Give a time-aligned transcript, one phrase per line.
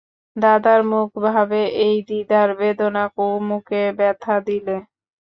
[0.35, 4.77] দাদার মুখভাবে এই দ্বিধার বেদনা কুমুকে ব্যথা দিলে।